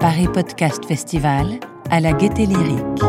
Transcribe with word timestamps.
Paris 0.00 0.28
Podcast 0.32 0.86
Festival 0.86 1.58
à 1.90 2.00
la 2.00 2.12
Gaieté 2.12 2.46
Lyrique. 2.46 3.02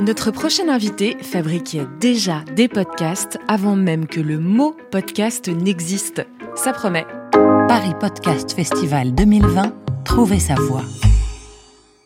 Notre 0.00 0.32
prochain 0.32 0.68
invité 0.68 1.16
fabriquait 1.22 1.86
déjà 2.00 2.40
des 2.56 2.66
podcasts 2.66 3.38
avant 3.46 3.76
même 3.76 4.06
que 4.06 4.20
le 4.20 4.38
mot 4.38 4.76
podcast 4.90 5.48
n'existe. 5.48 6.26
Ça 6.56 6.72
promet. 6.72 7.06
Paris 7.68 7.94
Podcast 8.00 8.52
Festival 8.52 9.14
2020, 9.14 9.72
trouvez 10.04 10.40
sa 10.40 10.56
voix. 10.56 10.82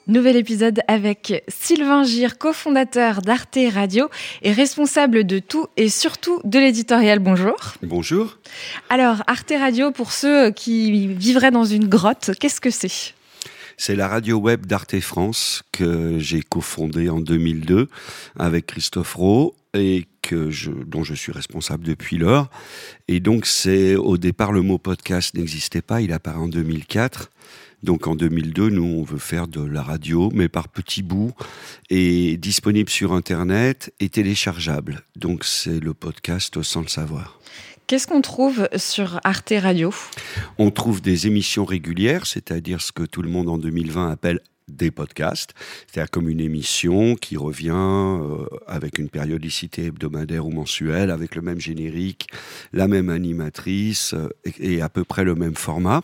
Nouvel 0.08 0.36
épisode 0.36 0.82
avec 0.86 1.42
Sylvain 1.48 2.04
Gire, 2.04 2.38
cofondateur 2.38 3.22
d'Arte 3.22 3.58
Radio 3.72 4.08
et 4.42 4.52
responsable 4.52 5.26
de 5.26 5.40
tout 5.40 5.66
et 5.76 5.88
surtout 5.88 6.40
de 6.44 6.60
l'éditorial. 6.60 7.18
Bonjour. 7.18 7.56
Bonjour. 7.82 8.38
Alors, 8.88 9.24
Arte 9.26 9.52
Radio, 9.58 9.90
pour 9.90 10.12
ceux 10.12 10.52
qui 10.52 11.08
vivraient 11.08 11.50
dans 11.50 11.64
une 11.64 11.88
grotte, 11.88 12.30
qu'est-ce 12.38 12.60
que 12.60 12.70
c'est? 12.70 13.14
C'est 13.78 13.96
la 13.96 14.06
radio 14.06 14.38
web 14.38 14.64
d'Arte 14.64 15.00
France 15.00 15.64
que 15.72 16.20
j'ai 16.20 16.40
cofondée 16.40 17.10
en 17.10 17.18
2002 17.18 17.88
avec 18.38 18.66
Christophe 18.66 19.14
Rowe 19.14 19.54
et 19.74 20.06
que 20.22 20.50
je, 20.50 20.70
dont 20.70 21.02
je 21.02 21.14
suis 21.14 21.32
responsable 21.32 21.84
depuis 21.84 22.16
lors. 22.16 22.48
Et 23.08 23.18
donc, 23.18 23.44
c'est 23.44 23.96
au 23.96 24.18
départ 24.18 24.52
le 24.52 24.62
mot 24.62 24.78
podcast 24.78 25.34
n'existait 25.34 25.82
pas, 25.82 26.00
il 26.00 26.12
apparaît 26.12 26.38
en 26.38 26.48
2004. 26.48 27.28
Donc 27.82 28.06
en 28.06 28.14
2002, 28.14 28.70
nous, 28.70 28.84
on 28.84 29.02
veut 29.02 29.18
faire 29.18 29.48
de 29.48 29.60
la 29.60 29.82
radio, 29.82 30.30
mais 30.34 30.48
par 30.48 30.68
petits 30.68 31.02
bouts, 31.02 31.32
et 31.90 32.36
disponible 32.36 32.90
sur 32.90 33.12
Internet 33.12 33.92
et 34.00 34.08
téléchargeable. 34.08 35.02
Donc 35.14 35.44
c'est 35.44 35.80
le 35.80 35.94
podcast 35.94 36.62
sans 36.62 36.80
le 36.80 36.88
savoir. 36.88 37.38
Qu'est-ce 37.86 38.08
qu'on 38.08 38.20
trouve 38.20 38.68
sur 38.76 39.20
Arte 39.22 39.52
Radio? 39.56 39.94
On 40.58 40.72
trouve 40.72 41.00
des 41.00 41.28
émissions 41.28 41.64
régulières, 41.64 42.26
c'est-à-dire 42.26 42.80
ce 42.80 42.90
que 42.90 43.04
tout 43.04 43.22
le 43.22 43.28
monde 43.28 43.48
en 43.48 43.58
2020 43.58 44.10
appelle 44.10 44.40
des 44.68 44.90
podcasts, 44.90 45.54
c'est-à-dire 45.86 46.10
comme 46.10 46.28
une 46.28 46.40
émission 46.40 47.14
qui 47.14 47.36
revient 47.36 47.70
euh, 47.70 48.46
avec 48.66 48.98
une 48.98 49.08
périodicité 49.08 49.86
hebdomadaire 49.86 50.44
ou 50.44 50.50
mensuelle, 50.50 51.10
avec 51.10 51.36
le 51.36 51.42
même 51.42 51.60
générique, 51.60 52.28
la 52.72 52.88
même 52.88 53.08
animatrice 53.08 54.14
euh, 54.14 54.28
et, 54.58 54.82
à 54.82 54.88
peu 54.88 55.04
près 55.04 55.24
le 55.24 55.36
même 55.36 55.54
format. 55.54 56.02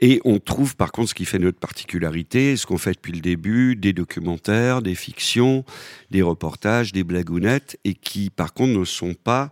Et 0.00 0.20
on 0.24 0.38
trouve 0.38 0.74
par 0.74 0.90
contre 0.90 1.10
ce 1.10 1.14
qui 1.14 1.26
fait 1.26 1.38
notre 1.38 1.58
particularité, 1.58 2.56
ce 2.56 2.66
qu'on 2.66 2.78
fait 2.78 2.94
depuis 2.94 3.12
le 3.12 3.20
début, 3.20 3.76
des 3.76 3.92
documentaires, 3.92 4.80
des 4.80 4.94
fictions, 4.94 5.64
des 6.10 6.22
reportages, 6.22 6.92
des 6.92 7.04
blagounettes, 7.04 7.78
et 7.84 7.94
qui 7.94 8.30
par 8.30 8.54
contre 8.54 8.78
ne 8.78 8.84
sont 8.84 9.14
pas 9.14 9.50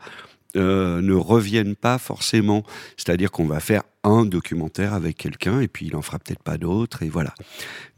euh, 0.56 1.00
ne 1.00 1.14
reviennent 1.14 1.76
pas 1.76 1.98
forcément. 1.98 2.64
C'est-à-dire 2.96 3.30
qu'on 3.30 3.46
va 3.46 3.60
faire 3.60 3.82
un 4.02 4.24
documentaire 4.24 4.94
avec 4.94 5.16
quelqu'un 5.16 5.60
et 5.60 5.68
puis 5.68 5.86
il 5.86 5.94
en 5.94 6.02
fera 6.02 6.18
peut-être 6.18 6.42
pas 6.42 6.58
d'autres 6.58 7.02
et 7.02 7.08
voilà. 7.08 7.34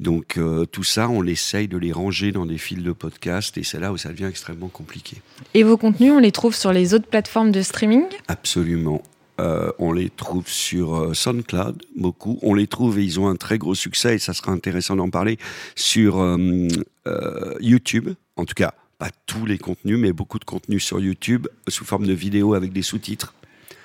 Donc 0.00 0.36
euh, 0.36 0.66
tout 0.66 0.84
ça, 0.84 1.08
on 1.08 1.24
essaye 1.24 1.68
de 1.68 1.78
les 1.78 1.92
ranger 1.92 2.32
dans 2.32 2.44
des 2.44 2.58
fils 2.58 2.82
de 2.82 2.92
podcast 2.92 3.56
et 3.56 3.62
c'est 3.62 3.80
là 3.80 3.92
où 3.92 3.96
ça 3.96 4.10
devient 4.10 4.24
extrêmement 4.24 4.68
compliqué. 4.68 5.22
Et 5.54 5.62
vos 5.62 5.76
contenus, 5.76 6.12
on 6.12 6.18
les 6.18 6.32
trouve 6.32 6.54
sur 6.54 6.72
les 6.72 6.94
autres 6.94 7.06
plateformes 7.06 7.52
de 7.52 7.62
streaming? 7.62 8.04
Absolument. 8.28 9.02
Euh, 9.40 9.72
on 9.78 9.92
les 9.92 10.10
trouve 10.10 10.46
sur 10.46 11.16
SoundCloud, 11.16 11.82
beaucoup. 11.96 12.38
On 12.42 12.52
les 12.54 12.66
trouve 12.66 12.98
et 12.98 13.04
ils 13.04 13.18
ont 13.18 13.28
un 13.28 13.36
très 13.36 13.56
gros 13.56 13.74
succès, 13.74 14.16
et 14.16 14.18
ça 14.18 14.34
sera 14.34 14.52
intéressant 14.52 14.94
d'en 14.94 15.08
parler, 15.08 15.38
sur 15.74 16.38
YouTube. 17.60 18.10
En 18.36 18.44
tout 18.44 18.54
cas, 18.54 18.74
pas 19.02 19.10
tous 19.26 19.46
les 19.46 19.58
contenus, 19.58 19.98
mais 19.98 20.12
beaucoup 20.12 20.38
de 20.38 20.44
contenus 20.44 20.84
sur 20.84 21.00
YouTube 21.00 21.48
sous 21.66 21.84
forme 21.84 22.06
de 22.06 22.12
vidéo 22.12 22.54
avec 22.54 22.72
des 22.72 22.82
sous-titres. 22.82 23.34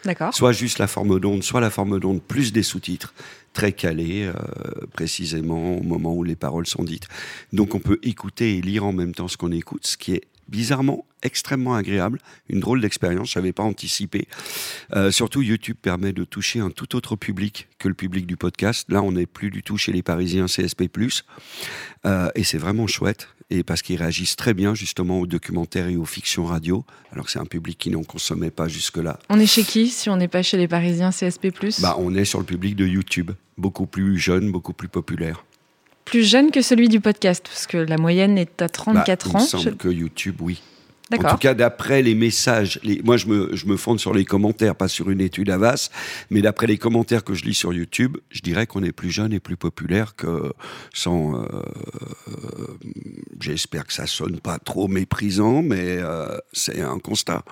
D'accord. 0.05 0.31
Soit 0.31 0.51
juste 0.51 0.77
la 0.77 0.85
forme 0.85 1.19
d'onde, 1.19 1.41
soit 1.41 1.59
la 1.59 1.71
forme 1.71 1.99
d'onde 1.99 2.21
plus 2.21 2.53
des 2.53 2.61
sous-titres, 2.61 3.15
très 3.51 3.71
calés, 3.71 4.25
euh, 4.25 4.33
précisément 4.93 5.77
au 5.77 5.81
moment 5.81 6.13
où 6.13 6.23
les 6.23 6.35
paroles 6.35 6.67
sont 6.67 6.83
dites. 6.83 7.07
Donc 7.51 7.73
on 7.73 7.79
peut 7.79 7.97
écouter 8.03 8.59
et 8.59 8.61
lire 8.61 8.85
en 8.85 8.93
même 8.93 9.15
temps 9.15 9.27
ce 9.27 9.37
qu'on 9.37 9.51
écoute, 9.51 9.87
ce 9.87 9.97
qui 9.97 10.13
est 10.13 10.25
bizarrement 10.49 11.05
extrêmement 11.23 11.75
agréable, 11.75 12.19
une 12.49 12.59
drôle 12.59 12.81
d'expérience, 12.81 13.31
je 13.31 13.39
n'avais 13.39 13.53
pas 13.53 13.63
anticipé. 13.63 14.27
Euh, 14.95 15.11
surtout, 15.11 15.41
YouTube 15.41 15.77
permet 15.81 16.13
de 16.13 16.23
toucher 16.23 16.59
un 16.59 16.69
tout 16.69 16.95
autre 16.95 17.15
public 17.15 17.67
que 17.79 17.87
le 17.87 17.93
public 17.93 18.27
du 18.27 18.37
podcast. 18.37 18.85
Là, 18.89 19.01
on 19.01 19.13
n'est 19.13 19.25
plus 19.25 19.49
du 19.49 19.63
tout 19.63 19.77
chez 19.77 19.91
les 19.91 20.03
Parisiens 20.03 20.45
CSP+, 20.45 20.89
euh, 22.05 22.29
et 22.35 22.43
c'est 22.43 22.57
vraiment 22.57 22.87
chouette 22.87 23.29
et 23.49 23.63
parce 23.63 23.81
qu'ils 23.81 23.97
réagissent 23.97 24.35
très 24.35 24.53
bien 24.53 24.75
justement 24.75 25.19
aux 25.19 25.27
documentaires 25.27 25.87
et 25.87 25.95
aux 25.95 26.05
fictions 26.05 26.45
radio, 26.45 26.85
alors 27.11 27.25
que 27.25 27.31
c'est 27.31 27.39
un 27.39 27.45
public 27.45 27.77
qui 27.77 27.89
n'en 27.89 28.03
consommait 28.03 28.51
pas 28.51 28.67
jusque-là. 28.67 29.19
On 29.29 29.39
est 29.39 29.45
chez 29.45 29.63
qui 29.63 29.87
si 29.87 30.09
on 30.09 30.17
n'est 30.17 30.27
pas 30.27 30.43
chez 30.43 30.57
les 30.57 30.67
Parisiens 30.67 31.11
CSP 31.11 31.47
bah, 31.81 31.95
On 31.97 32.13
est 32.15 32.25
sur 32.25 32.39
le 32.39 32.45
public 32.45 32.75
de 32.75 32.85
YouTube, 32.85 33.31
beaucoup 33.57 33.85
plus 33.85 34.17
jeune, 34.17 34.51
beaucoup 34.51 34.73
plus 34.73 34.89
populaire. 34.89 35.45
Plus 36.07 36.23
jeune 36.23 36.51
que 36.51 36.61
celui 36.61 36.89
du 36.89 36.99
podcast, 36.99 37.45
parce 37.47 37.67
que 37.67 37.77
la 37.77 37.97
moyenne 37.97 38.37
est 38.37 38.61
à 38.61 38.69
34 38.69 39.31
bah, 39.31 39.39
ans. 39.39 39.43
Il 39.43 39.47
semble 39.47 39.77
que 39.77 39.89
YouTube, 39.89 40.37
oui. 40.39 40.61
En 41.13 41.29
tout 41.31 41.37
cas, 41.37 41.53
d'après 41.53 42.01
les 42.01 42.15
messages, 42.15 42.79
les, 42.83 43.01
moi 43.01 43.15
je 43.15 43.27
me, 43.27 43.55
je 43.55 43.65
me 43.65 43.77
fonde 43.77 43.99
sur 43.99 44.13
les 44.13 44.25
commentaires, 44.25 44.75
pas 44.75 44.89
sur 44.89 45.09
une 45.09 45.21
étude 45.21 45.49
Avas, 45.49 45.89
mais 46.29 46.41
d'après 46.41 46.67
les 46.67 46.77
commentaires 46.77 47.23
que 47.23 47.33
je 47.33 47.45
lis 47.45 47.53
sur 47.53 47.73
YouTube, 47.73 48.17
je 48.29 48.41
dirais 48.41 48.67
qu'on 48.67 48.83
est 48.83 48.91
plus 48.91 49.09
jeune 49.09 49.31
et 49.31 49.39
plus 49.39 49.55
populaire 49.55 50.15
que 50.15 50.51
sans. 50.93 51.41
Euh, 51.41 51.45
J'espère 53.39 53.85
que 53.85 53.93
ça 53.93 54.07
sonne 54.07 54.39
pas 54.39 54.59
trop 54.59 54.87
méprisant, 54.87 55.61
mais 55.61 55.97
euh, 55.99 56.37
c'est 56.51 56.81
un 56.81 56.99
constat. 56.99 57.43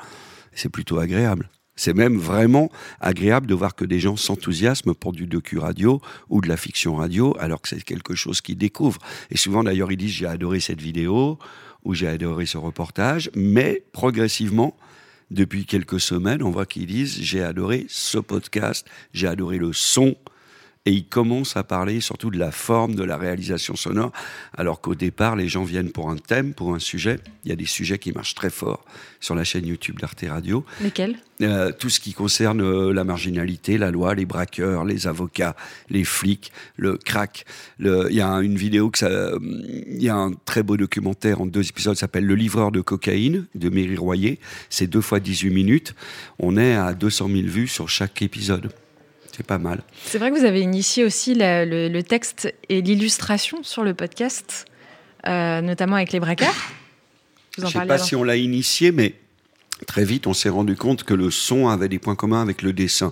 C'est 0.53 0.69
plutôt 0.69 0.99
agréable. 0.99 1.49
C'est 1.75 1.93
même 1.93 2.17
vraiment 2.17 2.69
agréable 3.01 3.47
de 3.47 3.53
voir 3.53 3.75
que 3.75 3.85
des 3.85 3.99
gens 3.99 4.15
s'enthousiasment 4.15 4.93
pour 4.93 5.11
du 5.11 5.27
docu-radio 5.27 6.01
ou 6.29 6.41
de 6.41 6.47
la 6.47 6.57
fiction 6.57 6.95
radio, 6.95 7.35
alors 7.39 7.61
que 7.61 7.69
c'est 7.69 7.83
quelque 7.83 8.15
chose 8.15 8.41
qu'ils 8.41 8.57
découvrent. 8.57 9.01
Et 9.29 9.37
souvent, 9.37 9.63
d'ailleurs, 9.63 9.91
ils 9.91 9.97
disent 9.97 10.13
J'ai 10.13 10.27
adoré 10.27 10.59
cette 10.59 10.81
vidéo, 10.81 11.37
où 11.85 11.93
j'ai 11.93 12.07
adoré 12.07 12.45
ce 12.45 12.57
reportage, 12.57 13.29
mais 13.35 13.83
progressivement, 13.93 14.75
depuis 15.31 15.65
quelques 15.65 15.99
semaines, 15.99 16.43
on 16.43 16.51
voit 16.51 16.65
qu'ils 16.65 16.87
disent 16.87 17.21
j'ai 17.21 17.41
adoré 17.41 17.85
ce 17.89 18.17
podcast, 18.17 18.85
j'ai 19.13 19.27
adoré 19.27 19.57
le 19.57 19.73
son, 19.73 20.15
et 20.85 20.91
ils 20.91 21.05
commencent 21.05 21.57
à 21.57 21.63
parler 21.63 21.99
surtout 21.99 22.29
de 22.29 22.37
la 22.37 22.51
forme, 22.51 22.95
de 22.95 23.03
la 23.03 23.17
réalisation 23.17 23.75
sonore, 23.75 24.11
alors 24.55 24.81
qu'au 24.81 24.93
départ, 24.93 25.35
les 25.35 25.47
gens 25.47 25.63
viennent 25.63 25.91
pour 25.91 26.09
un 26.09 26.17
thème, 26.17 26.53
pour 26.53 26.75
un 26.75 26.79
sujet. 26.79 27.19
Il 27.43 27.49
y 27.49 27.51
a 27.51 27.55
des 27.55 27.65
sujets 27.65 27.97
qui 27.97 28.11
marchent 28.11 28.35
très 28.35 28.51
fort 28.51 28.85
sur 29.19 29.33
la 29.33 29.43
chaîne 29.43 29.65
YouTube 29.65 29.99
d'Arte 29.99 30.23
Radio. 30.27 30.63
Lesquels? 30.81 31.17
Euh, 31.41 31.71
Tout 31.77 31.89
ce 31.89 31.99
qui 31.99 32.13
concerne 32.13 32.61
euh, 32.61 32.93
la 32.93 33.03
marginalité, 33.03 33.77
la 33.79 33.89
loi, 33.89 34.13
les 34.13 34.25
braqueurs, 34.25 34.85
les 34.85 35.07
avocats, 35.07 35.55
les 35.89 36.03
flics, 36.03 36.51
le 36.77 36.97
crack. 36.97 37.45
Il 37.79 38.07
y 38.11 38.21
a 38.21 38.29
une 38.35 38.55
vidéo, 38.55 38.91
euh, 39.01 39.39
il 39.41 40.03
y 40.03 40.09
a 40.09 40.15
un 40.15 40.33
très 40.45 40.61
beau 40.61 40.77
documentaire 40.77 41.41
en 41.41 41.47
deux 41.47 41.67
épisodes, 41.67 41.95
s'appelle 41.95 42.25
Le 42.25 42.35
livreur 42.35 42.71
de 42.71 42.81
cocaïne 42.81 43.47
de 43.55 43.69
Méry 43.69 43.97
Royer. 43.97 44.39
C'est 44.69 44.87
deux 44.87 45.01
fois 45.01 45.19
18 45.19 45.49
minutes. 45.49 45.95
On 46.37 46.57
est 46.57 46.75
à 46.75 46.93
200 46.93 47.27
000 47.27 47.47
vues 47.47 47.67
sur 47.67 47.89
chaque 47.89 48.21
épisode. 48.21 48.71
C'est 49.35 49.45
pas 49.45 49.57
mal. 49.57 49.83
C'est 50.05 50.17
vrai 50.17 50.31
que 50.31 50.37
vous 50.37 50.45
avez 50.45 50.61
initié 50.61 51.03
aussi 51.03 51.33
le, 51.35 52.01
texte 52.01 52.53
et 52.69 52.81
l'illustration 52.81 53.63
sur 53.63 53.83
le 53.83 53.93
podcast, 53.93 54.65
euh, 55.27 55.59
notamment 55.59 55.97
avec 55.97 56.13
les 56.13 56.21
braqueurs. 56.21 56.55
Je 57.57 57.63
ne 57.63 57.67
sais 57.67 57.85
pas 57.85 57.97
si 57.97 58.15
on 58.15 58.23
l'a 58.23 58.37
initié, 58.37 58.93
mais 58.93 59.15
très 59.87 60.05
vite, 60.05 60.25
on 60.27 60.33
s'est 60.33 60.47
rendu 60.47 60.77
compte 60.77 61.03
que 61.03 61.13
le 61.13 61.31
son 61.31 61.67
avait 61.67 61.89
des 61.89 61.99
points 61.99 62.15
communs 62.15 62.41
avec 62.41 62.61
le 62.61 62.71
dessin. 62.71 63.11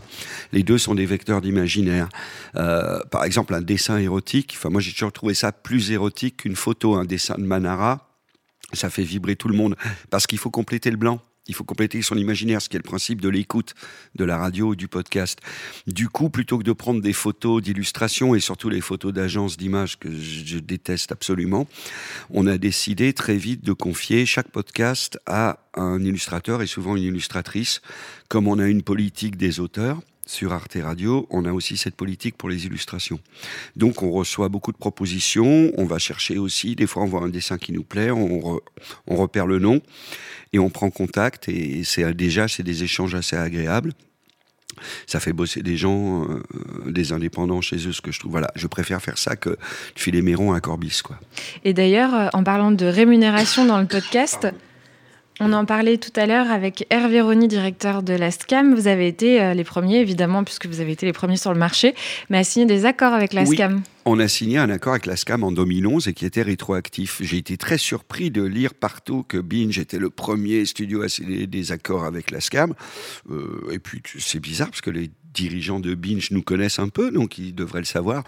Les 0.53 0.63
deux 0.63 0.78
sont 0.78 0.95
des 0.95 1.06
vecteurs 1.06 1.41
d'imaginaire. 1.41 2.07
Euh, 2.56 3.01
par 3.12 3.25
exemple, 3.25 3.53
un 3.53 3.62
dessin 3.62 3.97
érotique, 3.97 4.53
enfin, 4.57 4.69
moi 4.69 4.79
j'ai 4.79 4.94
toujours 4.94 5.12
trouvé 5.12 5.33
ça 5.33 5.51
plus 5.51 5.91
érotique 5.91 6.38
qu'une 6.38 6.56
photo, 6.56 6.95
un 6.95 7.03
dessin 7.03 7.35
de 7.35 7.44
Manara. 7.44 8.09
Ça 8.72 8.89
fait 8.89 9.03
vibrer 9.03 9.35
tout 9.35 9.50
le 9.50 9.57
monde 9.57 9.75
parce 10.09 10.25
qu'il 10.25 10.39
faut 10.39 10.50
compléter 10.50 10.89
le 10.89 10.98
blanc. 10.98 11.19
Il 11.48 11.56
faut 11.56 11.66
compléter 11.66 12.01
son 12.01 12.16
imaginaire, 12.16 12.62
ce 12.62 12.69
qui 12.69 12.78
est 12.78 12.80
le 12.80 12.84
principe 12.84 13.19
de 13.19 13.28
l'écoute 13.28 13.75
de 14.16 14.24
la 14.24 14.38
radio 14.38 14.69
ou 14.69 14.75
du 14.75 14.88
podcast. 14.88 15.40
Du 15.88 16.07
coup, 16.07 16.30
plutôt 16.30 16.57
que 16.57 16.63
de 16.63 16.72
prendre 16.72 17.01
des 17.01 17.12
photos 17.12 17.62
d'illustration 17.62 18.34
et 18.34 18.40
surtout 18.40 18.69
les 18.69 18.80
photos 18.80 19.12
d'agence 19.12 19.57
d'images 19.57 20.00
que 20.00 20.10
je 20.10 20.60
déteste 20.60 21.12
absolument, 21.12 21.68
on 22.30 22.48
a 22.48 22.57
décidé 22.57 23.12
très 23.12 23.36
vite 23.36 23.66
de 23.66 23.74
confier 23.74 24.25
chaque 24.25 24.50
podcast 24.50 25.19
à 25.25 25.60
un 25.74 26.01
illustrateur 26.01 26.62
et 26.62 26.68
souvent 26.68 26.95
une 26.95 27.04
illustratrice, 27.04 27.81
comme 28.30 28.48
on 28.48 28.60
a 28.60 28.68
une 28.68 28.84
politique 28.84 29.36
des 29.36 29.60
auteurs 29.60 30.00
sur 30.25 30.54
Arte 30.54 30.78
Radio, 30.81 31.28
on 31.30 31.46
a 31.46 31.52
aussi 31.52 31.78
cette 31.78 31.96
politique 31.96 32.38
pour 32.38 32.50
les 32.50 32.66
illustrations. 32.66 33.20
Donc 33.75 34.04
on 34.04 34.12
reçoit 34.12 34.50
beaucoup 34.50 34.72
de 34.72 34.78
propositions, 34.78 35.72
on 35.78 35.86
va 35.86 36.00
chercher 36.00 36.38
aussi, 36.38 36.75
des 36.75 36.88
fois 36.88 37.04
on 37.04 37.08
voit 37.08 37.22
un 37.22 37.30
dessin 37.30 37.58
qui 37.58 37.74
nous 37.74 37.84
plaît, 37.84 38.12
on, 38.12 38.60
repère 39.08 39.48
le 39.48 39.60
nom 39.60 39.81
et 40.54 40.60
on 40.60 40.70
prend 40.70 40.90
contact 40.90 41.50
et 41.50 41.84
c'est 41.84 42.14
déjà 42.14 42.48
c'est 42.48 42.64
des 42.64 42.84
échanges 42.84 43.16
assez 43.16 43.36
agréables. 43.36 43.94
ça 45.08 45.20
fait 45.20 45.34
bosser 45.34 45.62
des 45.62 45.78
gens, 45.78 46.28
euh, 46.30 46.42
des 46.88 47.12
indépendants 47.12 47.62
chez 47.62 47.75
eux, 47.88 47.92
ce 47.92 48.02
que 48.02 48.12
je 48.12 48.20
trouve. 48.20 48.31
Voilà, 48.31 48.50
je 48.56 48.68
préfère 48.68 49.02
faire 49.02 49.18
ça 49.18 49.36
que 49.36 49.50
de 49.50 49.58
filer 49.96 50.24
à 50.54 50.60
Corbis, 50.62 51.02
quoi. 51.04 51.20
Et 51.64 51.74
d'ailleurs, 51.74 52.14
euh, 52.14 52.28
en 52.34 52.44
parlant 52.44 52.72
de 52.72 52.86
rémunération 52.86 53.66
dans 53.66 53.80
le 53.80 53.88
podcast, 53.88 54.48
on 55.39 55.51
en 55.53 55.65
parlait 55.65 55.97
tout 55.97 56.12
à 56.15 56.25
l'heure 56.25 56.51
avec 56.51 56.85
Hervé 56.89 57.21
Rony, 57.21 57.47
directeur 57.47 58.03
de 58.03 58.13
la 58.13 58.30
SCAM. 58.30 58.75
Vous 58.75 58.88
avez 58.88 59.07
été 59.07 59.41
euh, 59.41 59.53
les 59.53 59.63
premiers, 59.63 60.00
évidemment, 60.00 60.44
puisque 60.44 60.68
vous 60.68 60.80
avez 60.80 60.91
été 60.91 61.06
les 61.06 61.13
premiers 61.13 61.38
sur 61.38 61.51
le 61.53 61.59
marché, 61.59 61.95
mais 62.30 62.38
à 62.38 62.44
signer 62.44 62.65
des 62.65 62.85
accords 62.85 63.13
avec 63.13 63.33
la 63.33 63.45
SCAM. 63.45 63.81
On 64.06 64.19
a 64.19 64.27
signé 64.27 64.57
un 64.57 64.69
accord 64.69 64.94
avec 64.94 65.06
la 65.06 65.15
SCAM 65.15 65.44
en 65.44 65.51
2011 65.51 66.07
et 66.07 66.13
qui 66.13 66.25
était 66.25 66.41
rétroactif. 66.41 67.21
J'ai 67.21 67.38
été 67.38 67.57
très 67.57 67.77
surpris 67.77 68.31
de 68.31 68.44
lire 68.44 68.74
partout 68.74 69.24
que 69.24 69.38
Binge 69.38 69.80
était 69.80 70.00
le 70.00 70.09
premier 70.09 70.65
studio 70.65 71.01
à 71.01 71.09
signer 71.09 71.47
des 71.47 71.71
accords 71.71 72.03
avec 72.03 72.29
la 72.29 72.41
SCAM. 72.41 72.74
Euh, 73.31 73.71
et 73.71 73.79
puis 73.79 74.01
c'est 74.19 74.39
bizarre 74.39 74.69
parce 74.69 74.81
que 74.81 74.91
les 74.91 75.09
dirigeants 75.33 75.80
de 75.80 75.95
Binge 75.95 76.31
nous 76.31 76.41
connaissent 76.41 76.80
un 76.80 76.89
peu, 76.89 77.12
donc 77.12 77.38
ils 77.38 77.53
devraient 77.53 77.80
le 77.80 77.85
savoir. 77.85 78.24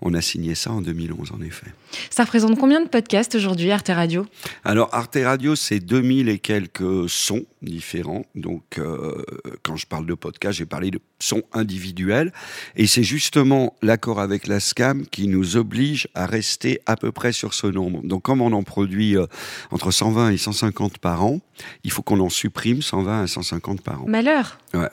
On 0.00 0.14
a 0.14 0.20
signé 0.20 0.54
ça 0.54 0.70
en 0.72 0.80
2011, 0.80 1.32
en 1.32 1.40
effet. 1.42 1.66
Ça 2.10 2.24
représente 2.24 2.58
combien 2.58 2.80
de 2.80 2.88
podcasts 2.88 3.34
aujourd'hui, 3.34 3.70
Arte 3.70 3.88
Radio? 3.88 4.26
Alors, 4.64 4.88
Arte 4.92 5.18
Radio, 5.22 5.56
c'est 5.56 5.80
2000 5.80 6.28
et 6.28 6.38
quelques 6.38 7.08
sons 7.08 7.44
différents. 7.62 8.24
Donc, 8.34 8.78
euh, 8.78 9.22
quand 9.62 9.76
je 9.76 9.86
parle 9.86 10.06
de 10.06 10.14
podcast, 10.14 10.58
j'ai 10.58 10.66
parlé 10.66 10.90
de 10.90 11.00
sons 11.18 11.42
individuels. 11.52 12.32
Et 12.76 12.86
c'est 12.86 13.02
justement 13.02 13.74
l'accord 13.82 14.20
avec 14.20 14.46
la 14.46 14.60
SCAM 14.60 15.06
qui 15.06 15.28
nous 15.28 15.56
oblige 15.56 16.08
à 16.14 16.26
rester 16.26 16.80
à 16.86 16.96
peu 16.96 17.12
près 17.12 17.32
sur 17.32 17.54
ce 17.54 17.66
nombre. 17.66 18.02
Donc, 18.02 18.22
comme 18.22 18.40
on 18.40 18.52
en 18.52 18.62
produit 18.62 19.16
euh, 19.16 19.26
entre 19.70 19.90
120 19.90 20.30
et 20.30 20.36
150 20.36 20.98
par 20.98 21.24
an, 21.24 21.40
il 21.84 21.90
faut 21.90 22.02
qu'on 22.02 22.20
en 22.20 22.28
supprime 22.28 22.82
120 22.82 23.22
à 23.22 23.26
150 23.26 23.82
par 23.82 24.02
an. 24.02 24.06
Malheur 24.06 24.58
Ouais. 24.74 24.88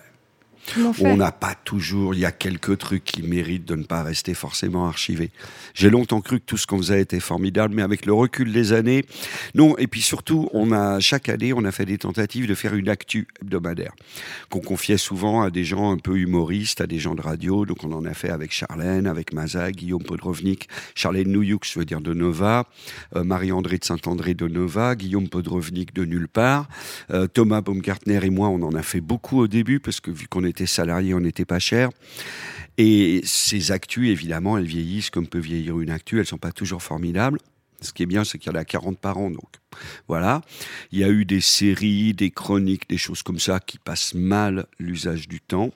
On 0.99 1.17
n'a 1.17 1.31
pas 1.31 1.55
toujours, 1.55 2.13
il 2.13 2.21
y 2.21 2.25
a 2.25 2.31
quelques 2.31 2.77
trucs 2.77 3.03
qui 3.03 3.21
méritent 3.23 3.65
de 3.65 3.75
ne 3.75 3.83
pas 3.83 4.03
rester 4.03 4.33
forcément 4.33 4.87
archivés. 4.87 5.31
J'ai 5.73 5.89
longtemps 5.89 6.21
cru 6.21 6.39
que 6.39 6.45
tout 6.45 6.57
ce 6.57 6.67
qu'on 6.67 6.77
faisait 6.77 7.01
était 7.01 7.19
formidable, 7.19 7.73
mais 7.75 7.81
avec 7.81 8.05
le 8.05 8.13
recul 8.13 8.51
des 8.51 8.73
années, 8.73 9.05
non. 9.55 9.77
Et 9.77 9.87
puis 9.87 10.01
surtout, 10.01 10.49
on 10.53 10.71
a 10.71 10.99
chaque 10.99 11.29
année, 11.29 11.53
on 11.53 11.65
a 11.65 11.71
fait 11.71 11.85
des 11.85 11.97
tentatives 11.97 12.47
de 12.47 12.55
faire 12.55 12.75
une 12.75 12.89
actu 12.89 13.27
hebdomadaire 13.41 13.93
qu'on 14.49 14.59
confiait 14.59 14.97
souvent 14.97 15.41
à 15.41 15.49
des 15.49 15.63
gens 15.63 15.91
un 15.91 15.97
peu 15.97 16.17
humoristes, 16.17 16.81
à 16.81 16.87
des 16.87 16.99
gens 16.99 17.15
de 17.15 17.21
radio. 17.21 17.65
Donc 17.65 17.83
on 17.83 17.91
en 17.91 18.05
a 18.05 18.13
fait 18.13 18.29
avec 18.29 18.51
Charlène, 18.53 19.07
avec 19.07 19.33
Maza, 19.33 19.71
Guillaume 19.71 20.03
Podrovnik, 20.03 20.69
Charlène 20.95 21.31
Nouyoux, 21.31 21.59
je 21.63 21.79
veux 21.79 21.85
dire 21.85 22.01
de 22.01 22.13
Nova, 22.13 22.67
euh, 23.15 23.23
Marie-André 23.23 23.77
de 23.77 23.85
Saint-André 23.85 24.33
de 24.33 24.47
Nova, 24.47 24.95
Guillaume 24.95 25.27
Podrovnik 25.29 25.93
de 25.93 26.05
nulle 26.05 26.27
part, 26.27 26.67
euh, 27.11 27.27
Thomas 27.27 27.61
Baumgartner 27.61 28.19
et 28.23 28.29
moi, 28.29 28.49
on 28.49 28.61
en 28.61 28.73
a 28.73 28.83
fait 28.83 29.01
beaucoup 29.01 29.39
au 29.39 29.47
début 29.47 29.79
parce 29.79 29.99
que 29.99 30.11
vu 30.11 30.27
qu'on 30.27 30.43
était 30.51 30.65
salariés, 30.65 31.13
on 31.13 31.19
n'était 31.19 31.45
pas 31.45 31.59
cher. 31.59 31.89
Et 32.77 33.21
ces 33.25 33.71
actus, 33.71 34.09
évidemment, 34.09 34.57
elles 34.57 34.65
vieillissent 34.65 35.09
comme 35.09 35.27
peut 35.27 35.39
vieillir 35.39 35.79
une 35.79 35.89
actu. 35.89 36.19
Elles 36.19 36.25
sont 36.25 36.37
pas 36.37 36.51
toujours 36.51 36.81
formidables. 36.81 37.39
Ce 37.81 37.93
qui 37.93 38.03
est 38.03 38.07
bien, 38.07 38.23
c'est 38.23 38.37
qu'il 38.37 38.51
y 38.51 38.55
en 38.55 38.59
a 38.59 38.65
40 38.65 38.99
par 38.99 39.17
an, 39.17 39.31
donc 39.31 39.49
voilà. 40.07 40.41
Il 40.91 40.99
y 40.99 41.03
a 41.03 41.09
eu 41.09 41.25
des 41.25 41.41
séries, 41.41 42.13
des 42.13 42.29
chroniques, 42.29 42.87
des 42.87 42.97
choses 42.97 43.23
comme 43.23 43.39
ça 43.39 43.59
qui 43.59 43.79
passent 43.79 44.13
mal 44.13 44.67
l'usage 44.77 45.27
du 45.27 45.41
temps. 45.41 45.71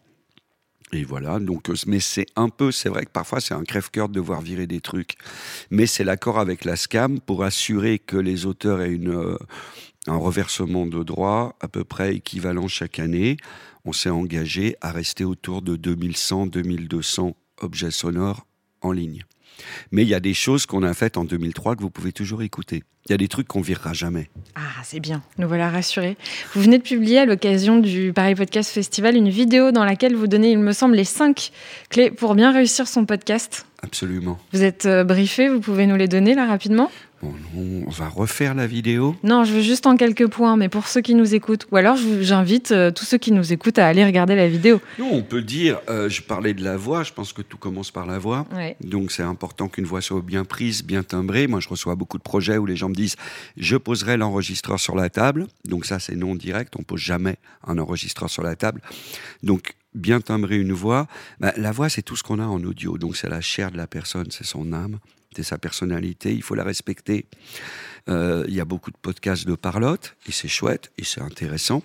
Et 0.93 1.03
voilà, 1.03 1.39
donc, 1.39 1.69
euh, 1.69 1.73
mais 1.87 1.99
c'est 1.99 2.27
un 2.35 2.49
peu, 2.49 2.71
c'est 2.71 2.89
vrai 2.89 3.05
que 3.05 3.09
parfois 3.09 3.41
c'est 3.41 3.55
un 3.55 3.63
crève-cœur 3.63 4.07
de 4.07 4.13
devoir 4.13 4.41
virer 4.41 4.67
des 4.67 4.81
trucs, 4.81 5.15
mais 5.71 5.87
c'est 5.87 6.03
l'accord 6.03 6.39
avec 6.39 6.63
la 6.63 6.75
SCAM 6.75 7.19
pour 7.19 7.43
assurer 7.43 7.97
que 7.97 8.17
les 8.17 8.45
auteurs 8.45 8.81
aient 8.81 8.91
une, 8.91 9.09
euh, 9.09 9.37
un 10.07 10.17
reversement 10.17 10.85
de 10.85 11.01
droits 11.01 11.55
à 11.59 11.67
peu 11.67 11.83
près 11.83 12.15
équivalent 12.15 12.67
chaque 12.67 12.99
année 12.99 13.37
on 13.85 13.93
s'est 13.93 14.09
engagé 14.09 14.75
à 14.81 14.91
rester 14.91 15.23
autour 15.23 15.61
de 15.61 15.77
2100-2200 15.77 17.33
objets 17.61 17.91
sonores 17.91 18.47
en 18.81 18.91
ligne. 18.91 19.23
Mais 19.91 20.01
il 20.03 20.09
y 20.09 20.13
a 20.13 20.19
des 20.19 20.33
choses 20.33 20.65
qu'on 20.65 20.83
a 20.83 20.93
faites 20.93 21.17
en 21.17 21.23
2003 21.23 21.75
que 21.75 21.81
vous 21.81 21.91
pouvez 21.91 22.11
toujours 22.11 22.41
écouter. 22.41 22.83
Il 23.07 23.11
y 23.11 23.13
a 23.13 23.17
des 23.17 23.27
trucs 23.27 23.47
qu'on 23.47 23.61
virera 23.61 23.93
jamais. 23.93 24.31
Ah, 24.55 24.81
c'est 24.83 24.99
bien, 24.99 25.21
nous 25.37 25.47
voilà 25.47 25.69
rassurés. 25.69 26.17
Vous 26.55 26.61
venez 26.63 26.79
de 26.79 26.83
publier 26.83 27.19
à 27.19 27.25
l'occasion 27.27 27.77
du 27.77 28.11
Paris 28.13 28.33
Podcast 28.33 28.71
Festival 28.71 29.15
une 29.15 29.29
vidéo 29.29 29.71
dans 29.71 29.85
laquelle 29.85 30.15
vous 30.15 30.25
donnez, 30.25 30.49
il 30.49 30.57
me 30.57 30.71
semble, 30.71 30.95
les 30.95 31.03
cinq 31.03 31.51
clés 31.91 32.09
pour 32.09 32.33
bien 32.33 32.51
réussir 32.51 32.87
son 32.87 33.05
podcast. 33.05 33.67
Absolument. 33.83 34.39
Vous 34.53 34.63
êtes 34.63 34.87
euh, 34.87 35.03
briefé, 35.03 35.49
vous 35.49 35.59
pouvez 35.59 35.85
nous 35.85 35.95
les 35.95 36.07
donner 36.07 36.33
là 36.33 36.47
rapidement? 36.47 36.89
On 37.55 37.89
va 37.89 38.09
refaire 38.09 38.53
la 38.53 38.67
vidéo 38.67 39.15
Non, 39.23 39.45
je 39.45 39.53
veux 39.53 39.61
juste 39.61 39.87
en 39.87 39.95
quelques 39.95 40.27
points, 40.27 40.57
mais 40.57 40.69
pour 40.69 40.87
ceux 40.87 41.01
qui 41.01 41.15
nous 41.15 41.33
écoutent. 41.33 41.65
Ou 41.71 41.77
alors, 41.77 41.97
j'invite 42.21 42.71
euh, 42.71 42.91
tous 42.91 43.05
ceux 43.05 43.17
qui 43.17 43.31
nous 43.31 43.53
écoutent 43.53 43.79
à 43.79 43.87
aller 43.87 44.05
regarder 44.05 44.35
la 44.35 44.47
vidéo. 44.47 44.81
Non, 44.99 45.09
on 45.11 45.21
peut 45.23 45.41
dire, 45.41 45.79
euh, 45.89 46.09
je 46.09 46.21
parlais 46.21 46.53
de 46.53 46.63
la 46.63 46.77
voix, 46.77 47.03
je 47.03 47.13
pense 47.13 47.33
que 47.33 47.41
tout 47.41 47.57
commence 47.57 47.91
par 47.91 48.05
la 48.05 48.19
voix. 48.19 48.45
Donc, 48.81 49.11
c'est 49.11 49.23
important 49.23 49.67
qu'une 49.67 49.85
voix 49.85 50.01
soit 50.01 50.21
bien 50.21 50.45
prise, 50.45 50.83
bien 50.83 51.03
timbrée. 51.03 51.47
Moi, 51.47 51.59
je 51.59 51.69
reçois 51.69 51.95
beaucoup 51.95 52.17
de 52.17 52.23
projets 52.23 52.57
où 52.57 52.65
les 52.65 52.75
gens 52.75 52.89
me 52.89 52.94
disent, 52.95 53.15
je 53.57 53.77
poserai 53.77 54.17
l'enregistreur 54.17 54.79
sur 54.79 54.95
la 54.95 55.09
table. 55.09 55.47
Donc, 55.65 55.85
ça, 55.85 55.99
c'est 55.99 56.15
non 56.15 56.35
direct. 56.35 56.75
On 56.77 56.83
pose 56.83 57.01
jamais 57.01 57.37
un 57.65 57.77
enregistreur 57.77 58.29
sur 58.29 58.43
la 58.43 58.55
table. 58.55 58.81
Donc, 59.43 59.75
bien 59.93 60.21
timbrer 60.21 60.57
une 60.57 60.73
voix. 60.73 61.07
Bah, 61.39 61.53
la 61.57 61.71
voix, 61.71 61.89
c'est 61.89 62.01
tout 62.01 62.15
ce 62.15 62.23
qu'on 62.23 62.39
a 62.39 62.45
en 62.45 62.63
audio. 62.63 62.97
Donc, 62.97 63.15
c'est 63.15 63.29
la 63.29 63.41
chair 63.41 63.71
de 63.71 63.77
la 63.77 63.87
personne, 63.87 64.27
c'est 64.31 64.45
son 64.45 64.73
âme 64.73 64.99
sa 65.43 65.57
personnalité, 65.57 66.33
il 66.33 66.41
faut 66.41 66.55
la 66.55 66.63
respecter. 66.63 67.25
Euh, 68.07 68.45
il 68.47 68.53
y 68.53 68.59
a 68.59 68.65
beaucoup 68.65 68.91
de 68.91 68.97
podcasts 69.01 69.47
de 69.47 69.55
parlotte, 69.55 70.15
et 70.27 70.31
c'est 70.31 70.47
chouette, 70.47 70.91
et 70.97 71.03
c'est 71.03 71.21
intéressant, 71.21 71.81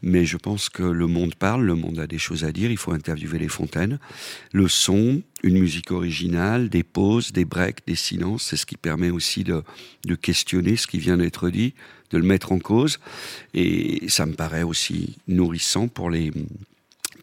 mais 0.00 0.24
je 0.24 0.36
pense 0.36 0.68
que 0.68 0.84
le 0.84 1.08
monde 1.08 1.34
parle, 1.34 1.64
le 1.64 1.74
monde 1.74 1.98
a 1.98 2.06
des 2.06 2.18
choses 2.18 2.44
à 2.44 2.52
dire, 2.52 2.70
il 2.70 2.76
faut 2.76 2.92
interviewer 2.92 3.38
les 3.38 3.48
fontaines. 3.48 3.98
Le 4.52 4.68
son, 4.68 5.22
une 5.42 5.58
musique 5.58 5.90
originale, 5.90 6.68
des 6.68 6.84
pauses, 6.84 7.32
des 7.32 7.44
breaks, 7.44 7.84
des 7.86 7.96
silences, 7.96 8.44
c'est 8.44 8.56
ce 8.56 8.66
qui 8.66 8.76
permet 8.76 9.10
aussi 9.10 9.42
de, 9.42 9.64
de 10.04 10.14
questionner 10.14 10.76
ce 10.76 10.86
qui 10.86 10.98
vient 10.98 11.16
d'être 11.16 11.50
dit, 11.50 11.74
de 12.10 12.18
le 12.18 12.24
mettre 12.24 12.52
en 12.52 12.60
cause, 12.60 13.00
et 13.52 14.08
ça 14.08 14.24
me 14.26 14.34
paraît 14.34 14.62
aussi 14.62 15.16
nourrissant 15.26 15.88
pour 15.88 16.10
les, 16.10 16.30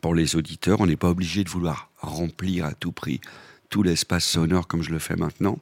pour 0.01 0.15
les 0.15 0.35
auditeurs. 0.35 0.81
On 0.81 0.87
n'est 0.87 0.97
pas 0.97 1.09
obligé 1.09 1.45
de 1.45 1.49
vouloir 1.49 1.91
remplir 1.97 2.65
à 2.65 2.73
tout 2.73 2.91
prix 2.91 3.21
tout 3.73 3.81
l'espace 3.81 4.25
sonore 4.25 4.67
comme 4.67 4.83
je 4.83 4.91
le 4.91 4.99
fais 4.99 5.15
maintenant. 5.15 5.57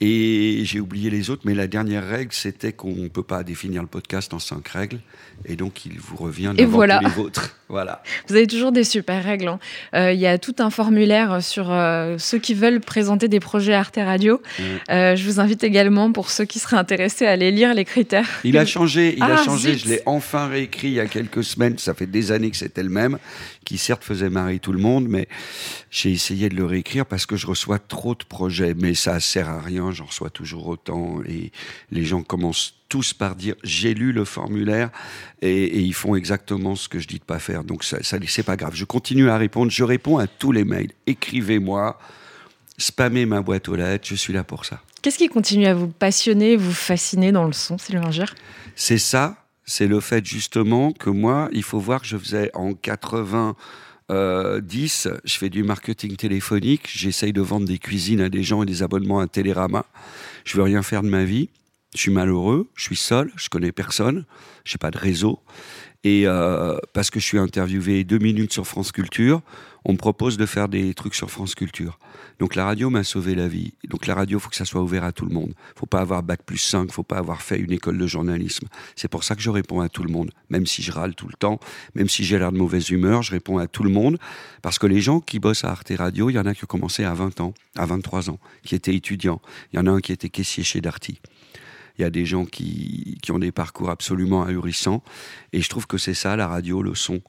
Et 0.00 0.60
j'ai 0.62 0.78
oublié 0.78 1.10
les 1.10 1.28
autres, 1.28 1.42
mais 1.44 1.54
la 1.54 1.66
dernière 1.66 2.06
règle, 2.06 2.32
c'était 2.32 2.72
qu'on 2.72 2.94
ne 2.94 3.08
peut 3.08 3.24
pas 3.24 3.42
définir 3.42 3.82
le 3.82 3.88
podcast 3.88 4.32
en 4.32 4.38
cinq 4.38 4.68
règles. 4.68 5.00
Et 5.44 5.56
donc, 5.56 5.86
il 5.86 5.98
vous 5.98 6.16
revient 6.16 6.54
de 6.56 6.64
voilà. 6.64 7.00
les 7.02 7.08
vôtres. 7.08 7.54
Voilà. 7.70 8.02
Vous 8.28 8.34
avez 8.34 8.46
toujours 8.46 8.72
des 8.72 8.82
super 8.82 9.22
règles. 9.22 9.48
Hein. 9.48 9.58
Euh, 9.94 10.12
il 10.12 10.18
y 10.18 10.26
a 10.26 10.38
tout 10.38 10.54
un 10.58 10.70
formulaire 10.70 11.42
sur 11.42 11.70
euh, 11.70 12.16
ceux 12.16 12.38
qui 12.38 12.54
veulent 12.54 12.80
présenter 12.80 13.28
des 13.28 13.40
projets 13.40 13.74
Arte 13.74 13.98
Radio. 13.98 14.40
Euh, 14.88 15.16
je 15.16 15.24
vous 15.24 15.38
invite 15.38 15.64
également, 15.64 16.10
pour 16.10 16.30
ceux 16.30 16.46
qui 16.46 16.60
seraient 16.60 16.78
intéressés, 16.78 17.26
à 17.26 17.32
aller 17.32 17.50
lire 17.50 17.74
les 17.74 17.84
critères. 17.84 18.26
Il 18.42 18.56
a 18.56 18.64
changé, 18.64 19.16
il 19.18 19.22
a 19.22 19.36
ah, 19.38 19.44
changé. 19.44 19.76
Je 19.76 19.86
l'ai 19.86 20.00
enfin 20.06 20.46
réécrit 20.46 20.88
il 20.88 20.94
y 20.94 21.00
a 21.00 21.06
quelques 21.06 21.44
semaines. 21.44 21.76
Ça 21.76 21.92
fait 21.92 22.06
des 22.06 22.32
années 22.32 22.50
que 22.50 22.56
c'était 22.56 22.82
le 22.82 22.88
même, 22.88 23.18
qui 23.66 23.76
certes 23.76 24.02
faisait 24.02 24.30
marrer 24.30 24.60
tout 24.60 24.72
le 24.72 24.80
monde, 24.80 25.06
mais 25.06 25.28
j'ai 25.90 26.10
essayé 26.10 26.48
de 26.48 26.54
le 26.54 26.64
réécrire 26.64 27.04
parce 27.04 27.26
que 27.26 27.36
je 27.36 27.46
reçois 27.46 27.78
trop 27.78 28.14
de 28.14 28.24
projets. 28.24 28.72
Mais 28.74 28.94
ça 28.94 29.20
sert 29.20 29.50
à 29.50 29.60
rien, 29.60 29.87
j'en 29.92 30.06
reçois 30.06 30.30
toujours 30.30 30.68
autant. 30.68 31.20
Et 31.28 31.52
les 31.90 32.04
gens 32.04 32.22
commencent 32.22 32.74
tous 32.88 33.12
par 33.12 33.36
dire 33.36 33.54
j'ai 33.62 33.94
lu 33.94 34.12
le 34.12 34.24
formulaire 34.24 34.90
et, 35.42 35.80
ils 35.80 35.94
font 35.94 36.14
exactement 36.14 36.74
ce 36.74 36.88
que 36.88 36.98
je 36.98 37.06
dis 37.06 37.18
de 37.18 37.24
pas 37.24 37.38
faire. 37.38 37.64
Donc 37.64 37.84
ça, 37.84 38.02
ça 38.02 38.18
c'est 38.26 38.42
pas 38.42 38.56
grave. 38.56 38.74
Je 38.74 38.84
continue 38.84 39.28
à 39.28 39.36
répondre. 39.36 39.70
Je 39.70 39.84
réponds 39.84 40.18
à 40.18 40.26
tous 40.26 40.52
les 40.52 40.64
mails. 40.64 40.92
Écrivez-moi, 41.06 41.98
spammez 42.76 43.26
ma 43.26 43.42
boîte 43.42 43.68
aux 43.68 43.76
lettres. 43.76 44.06
Je 44.08 44.14
suis 44.14 44.32
là 44.32 44.44
pour 44.44 44.64
ça. 44.64 44.80
Qu'est-ce 45.02 45.18
qui 45.18 45.28
continue 45.28 45.66
à 45.66 45.74
vous 45.74 45.88
passionner, 45.88 46.56
vous 46.56 46.72
fasciner 46.72 47.30
dans 47.30 47.44
le 47.44 47.52
son, 47.52 47.78
Sylvain 47.78 48.10
Gire 48.10 48.34
C'est 48.74 48.98
ça. 48.98 49.36
C'est 49.64 49.86
le 49.86 50.00
fait 50.00 50.24
justement 50.24 50.92
que 50.92 51.10
moi, 51.10 51.50
il 51.52 51.62
faut 51.62 51.78
voir 51.78 52.00
que 52.00 52.06
je 52.06 52.16
faisais 52.16 52.50
en 52.54 52.72
80 52.72 53.54
10, 54.10 55.08
je 55.24 55.34
fais 55.38 55.50
du 55.50 55.62
marketing 55.62 56.16
téléphonique, 56.16 56.88
j'essaye 56.90 57.32
de 57.32 57.40
vendre 57.40 57.66
des 57.66 57.78
cuisines 57.78 58.20
à 58.20 58.28
des 58.28 58.42
gens 58.42 58.62
et 58.62 58.66
des 58.66 58.82
abonnements 58.82 59.20
à 59.20 59.26
Télérama. 59.26 59.84
Je 60.44 60.56
veux 60.56 60.62
rien 60.62 60.82
faire 60.82 61.02
de 61.02 61.08
ma 61.08 61.24
vie. 61.24 61.48
Je 61.94 62.00
suis 62.00 62.10
malheureux, 62.10 62.68
je 62.74 62.84
suis 62.84 62.96
seul, 62.96 63.32
je 63.36 63.48
connais 63.48 63.72
personne, 63.72 64.26
je 64.64 64.74
n'ai 64.74 64.78
pas 64.78 64.90
de 64.90 64.98
réseau. 64.98 65.40
Et 66.04 66.26
euh, 66.26 66.78
parce 66.92 67.10
que 67.10 67.18
je 67.18 67.24
suis 67.24 67.38
interviewé 67.38 68.04
deux 68.04 68.18
minutes 68.18 68.52
sur 68.52 68.66
France 68.66 68.92
Culture, 68.92 69.42
on 69.84 69.92
me 69.92 69.98
propose 69.98 70.36
de 70.36 70.46
faire 70.46 70.68
des 70.68 70.94
trucs 70.94 71.14
sur 71.14 71.30
France 71.30 71.54
Culture. 71.54 71.98
Donc 72.38 72.54
la 72.54 72.64
radio 72.64 72.88
m'a 72.88 73.02
sauvé 73.02 73.34
la 73.34 73.48
vie. 73.48 73.72
Donc 73.88 74.06
la 74.06 74.14
radio, 74.14 74.38
faut 74.38 74.48
que 74.48 74.56
ça 74.56 74.64
soit 74.64 74.82
ouvert 74.82 75.02
à 75.02 75.12
tout 75.12 75.24
le 75.24 75.34
monde. 75.34 75.54
Faut 75.74 75.86
pas 75.86 76.00
avoir 76.00 76.22
bac 76.22 76.42
plus 76.44 76.58
5, 76.58 76.92
faut 76.92 77.02
pas 77.02 77.18
avoir 77.18 77.42
fait 77.42 77.58
une 77.58 77.72
école 77.72 77.98
de 77.98 78.06
journalisme. 78.06 78.68
C'est 78.94 79.08
pour 79.08 79.24
ça 79.24 79.34
que 79.34 79.42
je 79.42 79.50
réponds 79.50 79.80
à 79.80 79.88
tout 79.88 80.04
le 80.04 80.10
monde, 80.10 80.30
même 80.50 80.66
si 80.66 80.82
je 80.82 80.92
râle 80.92 81.14
tout 81.14 81.26
le 81.26 81.34
temps, 81.34 81.58
même 81.94 82.08
si 82.08 82.22
j'ai 82.22 82.38
l'air 82.38 82.52
de 82.52 82.58
mauvaise 82.58 82.90
humeur, 82.90 83.22
je 83.22 83.32
réponds 83.32 83.58
à 83.58 83.66
tout 83.66 83.82
le 83.82 83.90
monde 83.90 84.18
parce 84.62 84.78
que 84.78 84.86
les 84.86 85.00
gens 85.00 85.20
qui 85.20 85.40
bossent 85.40 85.64
à 85.64 85.70
Arte 85.70 85.92
Radio, 85.96 86.30
il 86.30 86.34
y 86.34 86.38
en 86.38 86.46
a 86.46 86.54
qui 86.54 86.64
ont 86.64 86.68
commencé 86.68 87.04
à 87.04 87.14
20 87.14 87.40
ans, 87.40 87.54
à 87.76 87.86
23 87.86 88.30
ans, 88.30 88.38
qui 88.62 88.74
étaient 88.74 88.94
étudiants. 88.94 89.40
Il 89.72 89.76
y 89.76 89.78
en 89.80 89.86
a 89.86 89.90
un 89.90 90.00
qui 90.00 90.12
était 90.12 90.28
caissier 90.28 90.62
chez 90.62 90.80
Darty. 90.80 91.20
Il 91.98 92.02
y 92.02 92.04
a 92.04 92.10
des 92.10 92.24
gens 92.24 92.44
qui, 92.44 93.18
qui 93.22 93.32
ont 93.32 93.38
des 93.38 93.52
parcours 93.52 93.90
absolument 93.90 94.44
ahurissants. 94.44 95.02
Et 95.52 95.60
je 95.60 95.68
trouve 95.68 95.86
que 95.86 95.98
c'est 95.98 96.14
ça, 96.14 96.36
la 96.36 96.46
radio, 96.46 96.82
le 96.82 96.94
son. 96.94 97.20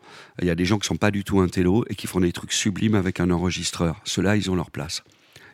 Il 0.41 0.47
y 0.47 0.51
a 0.51 0.55
des 0.55 0.65
gens 0.65 0.77
qui 0.77 0.87
sont 0.87 0.95
pas 0.95 1.11
du 1.11 1.23
tout 1.23 1.39
intello 1.39 1.85
et 1.89 1.95
qui 1.95 2.07
font 2.07 2.19
des 2.19 2.31
trucs 2.31 2.53
sublimes 2.53 2.95
avec 2.95 3.19
un 3.19 3.31
enregistreur. 3.31 3.99
Ceux-là, 4.03 4.35
ils 4.35 4.51
ont 4.51 4.55
leur 4.55 4.71
place. 4.71 5.03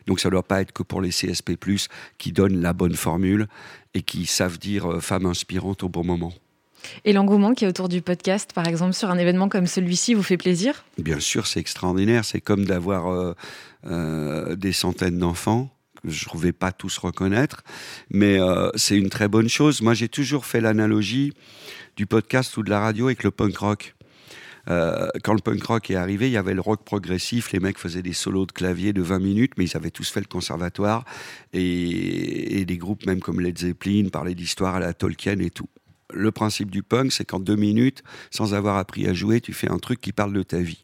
Donc 0.06 0.20
ça 0.20 0.28
ne 0.28 0.32
doit 0.32 0.42
pas 0.42 0.60
être 0.60 0.72
que 0.72 0.82
pour 0.82 1.00
les 1.00 1.10
CSP+, 1.10 1.56
qui 2.18 2.32
donnent 2.32 2.60
la 2.60 2.72
bonne 2.72 2.94
formule 2.94 3.48
et 3.94 4.02
qui 4.02 4.26
savent 4.26 4.58
dire 4.58 4.86
euh, 4.90 5.00
femme 5.00 5.26
inspirante 5.26 5.82
au 5.82 5.88
bon 5.88 6.04
moment. 6.04 6.32
Et 7.04 7.12
l'engouement 7.12 7.54
qui 7.54 7.64
est 7.64 7.68
autour 7.68 7.88
du 7.88 8.02
podcast, 8.02 8.52
par 8.54 8.68
exemple, 8.68 8.92
sur 8.92 9.10
un 9.10 9.18
événement 9.18 9.48
comme 9.48 9.66
celui-ci, 9.66 10.14
vous 10.14 10.22
fait 10.22 10.36
plaisir? 10.36 10.84
Bien 10.98 11.18
sûr, 11.18 11.46
c'est 11.46 11.58
extraordinaire. 11.58 12.24
C'est 12.24 12.40
comme 12.40 12.64
d'avoir 12.64 13.08
euh, 13.08 13.34
euh, 13.86 14.54
des 14.54 14.72
centaines 14.72 15.18
d'enfants. 15.18 15.70
Je 16.06 16.26
ne 16.32 16.40
vais 16.40 16.52
pas 16.52 16.72
tous 16.72 16.98
reconnaître, 16.98 17.62
mais 18.10 18.38
c'est 18.74 18.96
une 18.96 19.10
très 19.10 19.28
bonne 19.28 19.48
chose. 19.48 19.82
Moi, 19.82 19.94
j'ai 19.94 20.08
toujours 20.08 20.46
fait 20.46 20.60
l'analogie 20.60 21.32
du 21.96 22.06
podcast 22.06 22.56
ou 22.56 22.62
de 22.62 22.70
la 22.70 22.80
radio 22.80 23.06
avec 23.06 23.22
le 23.22 23.30
punk 23.30 23.56
rock. 23.56 23.96
Euh, 24.68 25.08
quand 25.22 25.32
le 25.32 25.40
punk 25.40 25.62
rock 25.62 25.90
est 25.90 25.94
arrivé, 25.94 26.28
il 26.28 26.32
y 26.32 26.36
avait 26.36 26.54
le 26.54 26.60
rock 26.60 26.84
progressif. 26.84 27.52
Les 27.52 27.60
mecs 27.60 27.78
faisaient 27.78 28.02
des 28.02 28.12
solos 28.12 28.46
de 28.46 28.52
clavier 28.52 28.92
de 28.92 29.02
20 29.02 29.18
minutes, 29.18 29.52
mais 29.56 29.64
ils 29.64 29.76
avaient 29.76 29.90
tous 29.90 30.10
fait 30.10 30.20
le 30.20 30.26
conservatoire. 30.26 31.04
Et, 31.52 32.64
des 32.66 32.78
groupes 32.78 33.06
même 33.06 33.20
comme 33.20 33.40
Led 33.40 33.56
Zeppelin 33.58 34.08
parlaient 34.08 34.34
d'histoire 34.34 34.74
à 34.74 34.80
la 34.80 34.92
Tolkien 34.92 35.38
et 35.38 35.50
tout. 35.50 35.68
Le 36.12 36.30
principe 36.30 36.70
du 36.70 36.82
punk, 36.84 37.10
c'est 37.12 37.24
qu'en 37.24 37.40
deux 37.40 37.56
minutes, 37.56 38.04
sans 38.30 38.54
avoir 38.54 38.76
appris 38.76 39.08
à 39.08 39.12
jouer, 39.12 39.40
tu 39.40 39.52
fais 39.52 39.68
un 39.68 39.78
truc 39.78 40.00
qui 40.00 40.12
parle 40.12 40.32
de 40.32 40.42
ta 40.42 40.58
vie. 40.58 40.80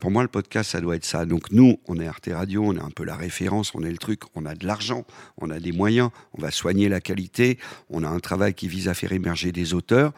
Pour 0.00 0.10
moi, 0.10 0.22
le 0.22 0.28
podcast, 0.28 0.70
ça 0.70 0.80
doit 0.80 0.96
être 0.96 1.04
ça. 1.04 1.26
Donc 1.26 1.50
nous, 1.50 1.78
on 1.86 1.98
est 1.98 2.06
Arte 2.06 2.30
Radio, 2.32 2.64
on 2.64 2.74
est 2.74 2.80
un 2.80 2.90
peu 2.90 3.04
la 3.04 3.16
référence, 3.16 3.74
on 3.74 3.82
est 3.82 3.90
le 3.90 3.98
truc, 3.98 4.22
on 4.34 4.46
a 4.46 4.54
de 4.54 4.66
l'argent, 4.66 5.04
on 5.38 5.50
a 5.50 5.60
des 5.60 5.72
moyens, 5.72 6.10
on 6.32 6.40
va 6.40 6.50
soigner 6.50 6.88
la 6.88 7.00
qualité, 7.00 7.58
on 7.90 8.02
a 8.02 8.08
un 8.08 8.20
travail 8.20 8.54
qui 8.54 8.68
vise 8.68 8.88
à 8.88 8.94
faire 8.94 9.12
émerger 9.12 9.52
des 9.52 9.74
auteurs. 9.74 10.12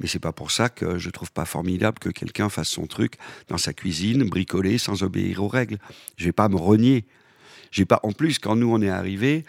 Mais 0.00 0.06
c'est 0.06 0.18
pas 0.18 0.32
pour 0.32 0.50
ça 0.50 0.68
que 0.68 0.98
je 0.98 1.08
trouve 1.10 1.32
pas 1.32 1.46
formidable 1.46 1.98
que 1.98 2.10
quelqu'un 2.10 2.50
fasse 2.50 2.68
son 2.68 2.86
truc 2.86 3.14
dans 3.48 3.58
sa 3.58 3.72
cuisine, 3.72 4.24
bricoler, 4.24 4.76
sans 4.76 5.02
obéir 5.02 5.42
aux 5.42 5.48
règles. 5.48 5.78
Je 6.16 6.26
vais 6.26 6.32
pas 6.32 6.48
me 6.48 6.56
renier. 6.56 7.06
J'ai 7.70 7.84
pas. 7.84 8.00
En 8.02 8.12
plus, 8.12 8.38
quand 8.38 8.56
nous 8.56 8.70
on 8.70 8.80
est 8.80 8.88
arrivé, 8.90 9.44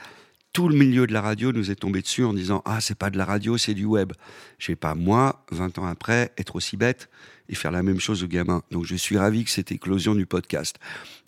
tout 0.59 0.67
le 0.67 0.75
milieu 0.75 1.07
de 1.07 1.13
la 1.13 1.21
radio 1.21 1.53
nous 1.53 1.71
est 1.71 1.75
tombé 1.75 2.01
dessus 2.01 2.25
en 2.25 2.33
disant 2.33 2.61
ah 2.65 2.81
c'est 2.81 2.97
pas 2.97 3.09
de 3.09 3.17
la 3.17 3.23
radio, 3.23 3.57
c'est 3.57 3.73
du 3.73 3.85
web. 3.85 4.11
Je 4.57 4.73
vais 4.73 4.75
pas 4.75 4.93
moi, 4.93 5.45
20 5.51 5.77
ans 5.77 5.85
après, 5.85 6.33
être 6.37 6.57
aussi 6.57 6.75
bête 6.75 7.07
et 7.47 7.55
faire 7.55 7.71
la 7.71 7.81
même 7.81 8.01
chose 8.01 8.25
aux 8.25 8.27
gamins. 8.27 8.61
Donc 8.69 8.83
je 8.83 8.97
suis 8.97 9.17
ravi 9.17 9.45
que 9.45 9.51
cette 9.51 9.71
éclosion 9.71 10.15
du 10.15 10.25
podcast. 10.25 10.75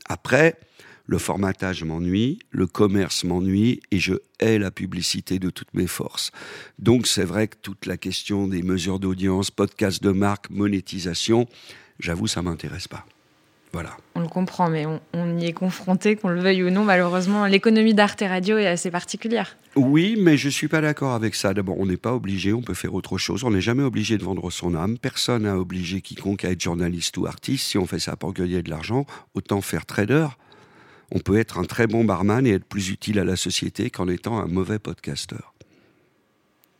Après, 0.10 0.60
le 1.06 1.18
formatage 1.18 1.86
m'ennuie, 1.86 2.40
le 2.50 2.68
commerce 2.68 3.24
m'ennuie 3.24 3.80
et 3.92 4.00
je 4.00 4.16
hais 4.42 4.60
la 4.60 4.70
publicité 4.70 5.40
de 5.40 5.50
toutes 5.50 5.74
mes 5.76 5.88
forces. 5.88 6.32
Donc 6.78 7.08
c'est 7.08 7.24
vrai 7.24 7.48
que 7.48 7.56
toute 7.62 7.86
la 7.86 7.96
question 7.96 8.50
des 8.50 8.64
mesures 8.64 9.00
d'audience, 9.00 9.50
podcast 9.50 10.04
de 10.04 10.12
marque, 10.12 10.50
monétisation, 10.50 11.48
j'avoue, 12.00 12.28
ça 12.28 12.42
m'intéresse 12.42 12.90
pas. 12.90 13.06
Voilà. 13.74 13.98
On 14.16 14.20
le 14.20 14.28
comprend, 14.28 14.70
mais 14.70 14.86
on, 15.14 15.38
y 15.38 15.46
est 15.46 15.54
confronté, 15.54 16.16
qu'on 16.16 16.28
le 16.28 16.42
veuille 16.42 16.64
ou 16.64 16.70
non, 16.70 16.84
malheureusement. 16.84 17.46
L'économie 17.46 17.94
d'Arte 17.94 18.22
Radio 18.22 18.58
est 18.58 18.68
assez 18.68 18.92
particulière. 18.92 19.56
Oui, 19.76 20.18
mais 20.20 20.36
je 20.38 20.48
ne 20.48 20.52
suis 20.52 20.68
pas 20.68 20.82
d'accord 20.82 21.14
avec 21.14 21.36
ça. 21.36 21.54
D'abord, 21.54 21.80
on 21.80 21.86
n'est 21.86 21.96
pas 21.98 22.14
obligé, 22.14 22.52
on 22.52 22.62
peut 22.62 22.74
faire 22.74 22.94
autre 22.94 23.18
chose. 23.18 23.44
On 23.46 23.52
n'est 23.52 23.62
jamais 23.62 23.84
obligé 23.84 24.18
de 24.18 24.24
vendre 24.24 24.52
son 24.52 24.76
âme. 24.76 24.98
Personne 24.98 25.44
n'a 25.44 25.58
obligé 25.58 26.02
quiconque 26.02 26.44
à 26.44 26.52
être 26.52 26.62
journaliste 26.62 27.18
ou 27.18 27.28
artiste. 27.28 27.66
Si 27.66 27.78
on 27.78 27.86
fait 27.86 28.00
ça 28.00 28.18
pour 28.18 28.34
gagner 28.34 28.62
de 28.62 28.70
l'argent, 28.70 29.06
autant 29.34 29.62
faire 29.62 29.86
trader 29.86 30.28
on 31.12 31.20
peut 31.20 31.38
être 31.38 31.60
un 31.60 31.66
très 31.66 31.88
bon 31.88 32.06
barman 32.06 32.48
et 32.48 32.52
être 32.52 32.66
plus 32.66 32.90
utile 32.90 33.20
à 33.20 33.26
la 33.26 33.36
société 33.36 33.90
qu'en 33.90 34.08
étant 34.08 34.40
un 34.40 34.48
mauvais 34.48 34.80
podcasteur. 34.80 35.54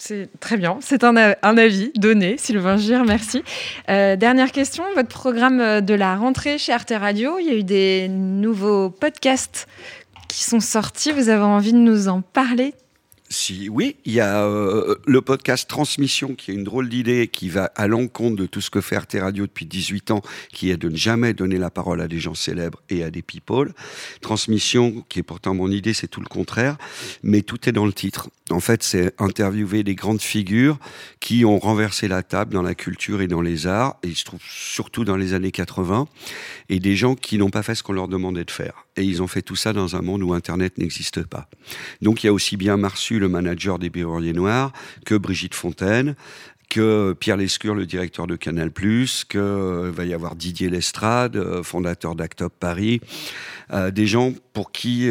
C'est 0.04 0.30
très 0.40 0.58
bien, 0.58 0.80
c'est 0.82 1.04
un, 1.04 1.16
avis 1.16 1.92
donné, 1.96 2.36
Sylvain 2.40 2.76
Gire, 2.76 3.06
merci. 3.06 3.44
Euh, 3.88 4.16
dernière 4.16 4.52
question, 4.52 4.84
votre 4.96 5.10
programme 5.10 5.82
de 5.82 5.94
la 5.94 6.16
rentrée 6.16 6.58
chez 6.58 6.74
Arte 6.74 6.92
Radio, 7.00 7.38
il 7.38 7.46
y 7.46 7.50
a 7.52 7.54
eu 7.54 7.64
des 7.64 8.08
nouveaux 8.10 8.90
podcasts 8.90 9.68
qui 10.28 10.44
sont 10.44 10.60
sortis, 10.60 11.12
vous 11.12 11.30
avez 11.30 11.44
envie 11.44 11.72
de 11.72 11.78
nous 11.78 12.08
en 12.08 12.22
parler 12.22 12.74
si 13.32 13.70
oui, 13.70 13.96
il 14.06 14.12
y 14.12 14.20
a 14.20 14.46
euh, 14.46 14.96
le 15.06 15.22
podcast 15.22 15.68
Transmission 15.70 16.36
qui 16.36 16.52
est 16.52 16.54
une 16.54 16.66
drôle 16.66 16.90
d'idée 16.90 17.30
qui 17.30 17.48
va 17.50 17.72
à 17.76 17.88
l'encontre 17.88 18.36
de 18.36 18.46
tout 18.46 18.60
ce 18.60 18.70
que 18.70 18.82
fait 18.82 18.98
Arte 18.98 19.16
Radio 19.20 19.46
depuis 19.46 19.66
18 19.66 20.12
ans, 20.12 20.22
qui 20.52 20.70
est 20.70 20.78
de 20.78 20.90
ne 20.90 20.96
jamais 20.96 21.34
donner 21.34 21.58
la 21.58 21.70
parole 21.70 22.02
à 22.02 22.08
des 22.08 22.20
gens 22.20 22.34
célèbres 22.34 22.82
et 22.90 23.04
à 23.04 23.10
des 23.10 23.22
people. 23.22 23.74
Transmission, 24.20 25.06
qui 25.08 25.20
est 25.20 25.24
pourtant 25.24 25.56
mon 25.56 25.72
idée, 25.72 25.94
c'est 25.94 26.08
tout 26.08 26.20
le 26.20 26.28
contraire, 26.28 26.78
mais 27.24 27.42
tout 27.42 27.70
est 27.70 27.72
dans 27.72 27.86
le 27.86 27.94
titre. 27.94 28.30
En 28.50 28.60
fait, 28.60 28.84
c'est 28.84 29.14
interviewer 29.18 29.84
des 29.84 29.96
grandes 29.96 30.22
figures 30.22 30.78
qui 31.22 31.46
ont 31.46 31.58
renversé 31.58 32.10
la 32.10 32.24
table 32.24 32.54
dans 32.54 32.62
la 32.62 32.76
culture 32.76 33.22
et 33.22 33.28
dans 33.28 33.42
les 33.42 33.66
arts, 33.66 33.98
et 34.04 34.12
je 34.12 34.26
trouve 34.26 34.42
surtout 34.44 35.06
dans 35.06 35.16
les 35.16 35.34
années 35.34 35.52
80, 35.52 36.08
et 36.68 36.80
des 36.80 36.98
gens 36.98 37.16
qui 37.16 37.38
n'ont 37.38 37.50
pas 37.50 37.64
fait 37.64 37.76
ce 37.76 37.84
qu'on 37.84 37.94
leur 37.94 38.10
demandait 38.10 38.44
de 38.44 38.52
faire. 38.52 38.86
Et 38.98 39.04
ils 39.04 39.22
ont 39.22 39.28
fait 39.28 39.42
tout 39.42 39.56
ça 39.56 39.72
dans 39.72 39.96
un 39.96 40.02
monde 40.02 40.22
où 40.22 40.34
Internet 40.34 40.78
n'existe 40.78 41.26
pas. 41.26 41.48
Donc 42.02 42.24
il 42.24 42.28
y 42.28 42.30
a 42.30 42.34
aussi 42.34 42.58
bien 42.58 42.76
Marsu, 42.76 43.20
le 43.20 43.30
manager 43.30 43.80
des 43.80 43.90
Biruriers 43.90 44.34
Noirs, 44.34 44.74
que 45.06 45.16
Brigitte 45.16 45.56
Fontaine, 45.56 46.16
que 46.72 47.12
Pierre 47.20 47.36
Lescure, 47.36 47.76
le 47.76 47.86
directeur 47.86 48.28
de 48.28 48.38
Canal+, 48.38 48.72
que 48.72 49.38
euh, 49.38 49.92
va 49.94 50.06
y 50.06 50.14
avoir 50.14 50.38
Didier 50.38 50.70
Lestrade, 50.70 51.36
euh, 51.36 51.64
fondateur 51.64 52.16
d'Actop 52.16 52.54
Paris, 52.58 53.02
euh, 53.74 53.92
des 53.92 54.08
gens 54.08 54.34
pour 54.54 54.72
qui 54.72 55.10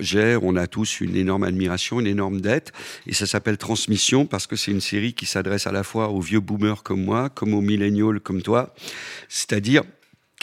j'ai, 0.00 0.38
on 0.40 0.56
a 0.56 0.66
tous 0.66 1.02
une 1.02 1.14
énorme 1.14 1.44
admiration, 1.44 2.00
une 2.00 2.06
énorme 2.06 2.40
dette, 2.40 2.72
et 3.06 3.12
ça 3.12 3.26
s'appelle 3.26 3.58
Transmission 3.58 4.24
parce 4.24 4.46
que 4.46 4.56
c'est 4.56 4.70
une 4.70 4.80
série 4.80 5.12
qui 5.12 5.26
s'adresse 5.26 5.66
à 5.66 5.72
la 5.72 5.82
fois 5.82 6.08
aux 6.08 6.22
vieux 6.22 6.40
boomers 6.40 6.82
comme 6.82 7.04
moi, 7.04 7.28
comme 7.28 7.52
aux 7.52 7.60
millennials 7.60 8.20
comme 8.20 8.40
toi, 8.40 8.74
c'est-à-dire 9.28 9.82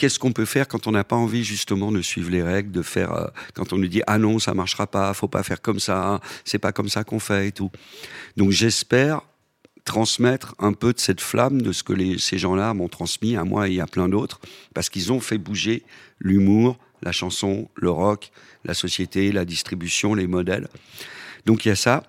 qu'est-ce 0.00 0.18
qu'on 0.18 0.32
peut 0.32 0.46
faire 0.46 0.66
quand 0.66 0.86
on 0.86 0.92
n'a 0.92 1.04
pas 1.04 1.14
envie 1.14 1.44
justement 1.44 1.92
de 1.92 2.00
suivre 2.00 2.30
les 2.30 2.42
règles, 2.42 2.72
de 2.72 2.80
faire 2.80 3.12
euh, 3.12 3.26
quand 3.52 3.74
on 3.74 3.76
nous 3.76 3.86
dit 3.86 4.00
ah 4.06 4.16
non 4.16 4.38
ça 4.38 4.54
marchera 4.54 4.86
pas, 4.86 5.12
faut 5.12 5.28
pas 5.28 5.42
faire 5.42 5.60
comme 5.60 5.78
ça, 5.78 6.08
hein, 6.08 6.20
c'est 6.46 6.58
pas 6.58 6.72
comme 6.72 6.88
ça 6.88 7.04
qu'on 7.04 7.18
fait 7.18 7.48
et 7.48 7.52
tout. 7.52 7.70
Donc 8.38 8.50
j'espère 8.50 9.20
transmettre 9.84 10.54
un 10.58 10.72
peu 10.72 10.94
de 10.94 11.00
cette 11.00 11.20
flamme 11.20 11.60
de 11.60 11.72
ce 11.72 11.82
que 11.82 12.16
ces 12.16 12.38
gens-là 12.38 12.72
m'ont 12.72 12.88
transmis 12.88 13.36
à 13.36 13.44
moi 13.44 13.68
et 13.68 13.78
à 13.78 13.86
plein 13.86 14.08
d'autres, 14.08 14.40
parce 14.72 14.88
qu'ils 14.88 15.12
ont 15.12 15.20
fait 15.20 15.36
bouger 15.36 15.82
l'humour, 16.18 16.78
la 17.02 17.12
chanson, 17.12 17.68
le 17.74 17.90
rock, 17.90 18.30
la 18.64 18.72
société, 18.72 19.32
la 19.32 19.44
distribution, 19.44 20.14
les 20.14 20.26
modèles. 20.26 20.68
Donc 21.46 21.64
il 21.64 21.68
y 21.68 21.72
a 21.72 21.76
ça. 21.76 22.02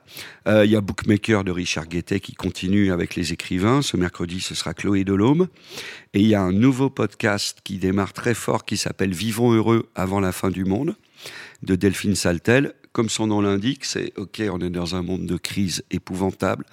Euh, 0.48 0.66
il 0.66 0.72
y 0.72 0.76
a 0.76 0.82
Bookmaker 0.82 1.44
de 1.44 1.52
Richard 1.52 1.88
Guettet 1.88 2.20
qui 2.20 2.34
continue 2.34 2.92
avec 2.92 3.16
les 3.16 3.34
écrivains. 3.34 3.82
Ce 3.82 3.98
mercredi, 3.98 4.42
ce 4.42 4.56
sera 4.56 4.74
Chloé 4.74 5.04
Delhomme. 5.04 5.48
Et 6.14 6.20
il 6.20 6.28
y 6.28 6.36
a 6.36 6.42
un 6.42 6.52
nouveau 6.52 6.90
podcast 6.90 7.60
qui 7.64 7.78
démarre 7.78 8.14
très 8.14 8.34
fort 8.34 8.66
qui 8.66 8.78
s'appelle 8.78 9.14
Vivons 9.14 9.54
heureux 9.54 9.90
avant 9.96 10.20
la 10.20 10.32
fin 10.32 10.50
du 10.50 10.66
monde 10.66 10.96
de 11.64 11.76
Delphine 11.76 12.16
Saltel. 12.16 12.74
Comme 12.92 13.08
son 13.08 13.28
nom 13.28 13.40
l'indique, 13.40 13.86
c'est 13.86 14.12
OK, 14.18 14.42
on 14.52 14.60
est 14.60 14.70
dans 14.70 14.96
un 14.96 15.02
monde 15.02 15.26
de 15.26 15.38
crise 15.38 15.82
épouvantable. 15.92 16.66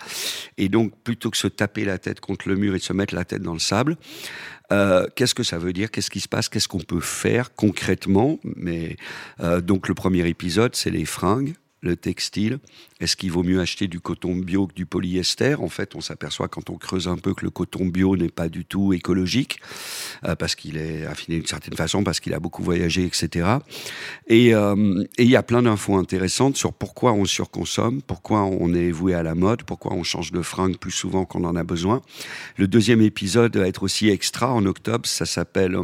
Et 0.57 0.69
donc, 0.69 0.93
plutôt 1.05 1.31
que 1.31 1.37
se 1.37 1.47
taper 1.47 1.85
la 1.85 1.99
tête 1.99 2.19
contre 2.19 2.49
le 2.49 2.57
mur 2.57 2.75
et 2.75 2.81
se 2.81 2.93
mettre 2.93 3.15
la 3.15 3.25
tête 3.25 3.43
dans 3.43 3.53
le 3.53 3.61
sable, 3.61 3.97
euh, 4.73 5.07
qu'est-ce 5.15 5.35
que 5.35 5.45
ça 5.45 5.59
veut 5.59 5.73
dire? 5.73 5.93
Qu'est-ce 5.93 6.11
qui 6.11 6.19
se 6.19 6.29
passe? 6.29 6.49
Qu'est-ce 6.49 6.67
qu'on 6.67 6.81
peut 6.81 7.01
faire 7.01 7.55
concrètement? 7.55 8.41
Mais 8.57 8.97
euh, 9.39 9.61
donc 9.61 9.87
le 9.87 9.95
premier 9.95 10.27
épisode, 10.29 10.75
c'est 10.75 10.91
les 10.91 11.05
fringues 11.05 11.55
le 11.81 11.97
textile 11.97 12.59
Est-ce 13.01 13.17
qu'il 13.17 13.31
vaut 13.31 13.43
mieux 13.43 13.61
acheter 13.61 13.87
du 13.87 14.01
coton 14.01 14.35
bio 14.35 14.67
que 14.67 14.75
du 14.75 14.87
polyester? 14.87 15.55
En 15.55 15.69
fait, 15.69 15.95
on 15.95 16.01
s'aperçoit 16.01 16.49
quand 16.49 16.71
on 16.71 16.77
creuse 16.77 17.09
un 17.09 17.17
peu 17.17 17.35
que 17.35 17.45
le 17.45 17.51
coton 17.51 17.87
bio 17.87 18.17
n'est 18.17 18.29
pas 18.29 18.49
du 18.49 18.65
tout 18.65 18.93
écologique, 18.93 19.61
euh, 20.25 20.35
parce 20.35 20.55
qu'il 20.55 20.77
est 20.77 21.07
affiné 21.07 21.39
d'une 21.39 21.47
certaine 21.47 21.77
façon, 21.77 22.03
parce 22.03 22.21
qu'il 22.21 22.35
a 22.35 22.41
beaucoup 22.41 22.63
voyagé, 22.63 23.05
etc. 23.05 23.49
Euh, 24.31 25.05
et 25.19 25.23
il 25.23 25.31
y 25.31 25.37
a 25.37 25.43
plein 25.43 25.63
d'infos 25.63 25.97
intéressantes 25.97 26.57
sur 26.57 26.73
pourquoi 26.73 27.13
on 27.13 27.25
surconsomme, 27.25 28.03
pourquoi 28.03 28.45
on 28.45 28.75
est 28.75 28.91
voué 28.91 29.15
à 29.15 29.23
la 29.23 29.35
mode, 29.35 29.63
pourquoi 29.63 29.93
on 29.93 30.03
change 30.03 30.33
de 30.33 30.43
fringue 30.43 30.79
plus 30.79 30.91
souvent 30.91 31.25
qu'on 31.25 31.45
en 31.45 31.57
a 31.57 31.65
besoin. 31.65 32.03
Le 32.57 32.67
deuxième 32.67 33.01
épisode 33.01 33.57
va 33.57 33.69
être 33.69 33.83
aussi 33.83 34.09
extra 34.09 34.53
en 34.53 34.67
octobre, 34.67 35.07
ça 35.07 35.27
s'appelle 35.27 35.79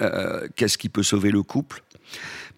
euh, 0.00 0.46
Qu'est-ce 0.56 0.78
qui 0.78 0.88
peut 0.88 1.02
sauver 1.02 1.30
le 1.30 1.42
couple? 1.42 1.82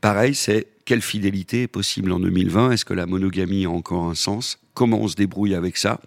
Pareil, 0.00 0.34
c'est 0.34 0.66
quelle 0.86 1.02
fidélité 1.02 1.62
est 1.62 1.68
possible 1.68 2.10
en 2.10 2.18
2020 2.18 2.72
Est-ce 2.72 2.84
que 2.84 2.94
la 2.94 3.06
monogamie 3.06 3.66
a 3.66 3.70
encore 3.70 4.04
un 4.04 4.14
sens? 4.14 4.58
Comment 4.74 5.00
on 5.00 5.08
se 5.08 5.14
débrouille 5.14 5.54
avec 5.54 5.76
ça? 5.76 6.00